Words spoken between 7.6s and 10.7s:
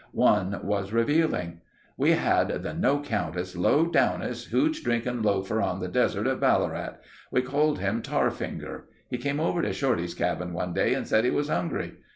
him Tarfinger. He came over to Shorty's cabin